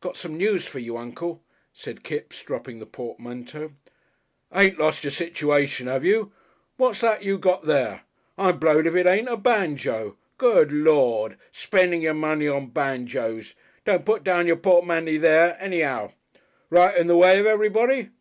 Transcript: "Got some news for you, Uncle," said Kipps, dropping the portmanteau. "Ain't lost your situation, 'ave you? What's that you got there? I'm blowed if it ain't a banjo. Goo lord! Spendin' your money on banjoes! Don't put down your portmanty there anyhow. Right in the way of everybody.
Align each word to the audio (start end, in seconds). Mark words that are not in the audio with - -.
"Got 0.00 0.16
some 0.16 0.36
news 0.36 0.66
for 0.66 0.80
you, 0.80 0.96
Uncle," 0.96 1.44
said 1.72 2.02
Kipps, 2.02 2.42
dropping 2.42 2.80
the 2.80 2.86
portmanteau. 2.86 3.70
"Ain't 4.52 4.80
lost 4.80 5.04
your 5.04 5.12
situation, 5.12 5.86
'ave 5.86 6.08
you? 6.08 6.32
What's 6.76 7.02
that 7.02 7.22
you 7.22 7.38
got 7.38 7.66
there? 7.66 8.02
I'm 8.36 8.58
blowed 8.58 8.88
if 8.88 8.96
it 8.96 9.06
ain't 9.06 9.28
a 9.28 9.36
banjo. 9.36 10.16
Goo 10.38 10.64
lord! 10.68 11.38
Spendin' 11.52 12.00
your 12.00 12.14
money 12.14 12.48
on 12.48 12.70
banjoes! 12.70 13.54
Don't 13.84 14.04
put 14.04 14.24
down 14.24 14.48
your 14.48 14.56
portmanty 14.56 15.18
there 15.18 15.56
anyhow. 15.60 16.14
Right 16.68 16.96
in 16.96 17.06
the 17.06 17.16
way 17.16 17.38
of 17.38 17.46
everybody. 17.46 18.08